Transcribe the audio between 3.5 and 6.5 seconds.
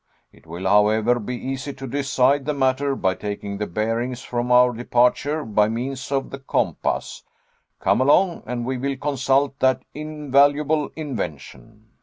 the bearings from our departure by means of the